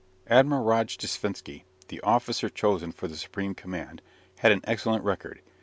Admiral 0.25 0.65
Rojdestvensky, 0.65 1.61
the 1.89 2.01
officer 2.01 2.49
chosen 2.49 2.91
for 2.91 3.07
the 3.07 3.15
supreme 3.15 3.53
command, 3.53 4.01
had 4.39 4.51
an 4.51 4.61
excellent 4.63 5.03
record. 5.03 5.43